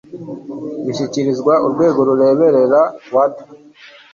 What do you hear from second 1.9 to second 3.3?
rureberera wda